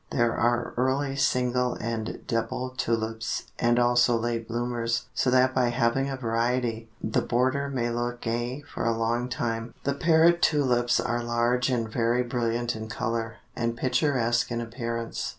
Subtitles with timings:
[0.09, 6.09] There are early single and double Tulips, and also late bloomers, so that by having
[6.09, 9.75] a variety, the border may look gay for a long time.
[9.83, 15.29] The Parrot Tulips are large and very brilliant in color, and picturesque in appearance.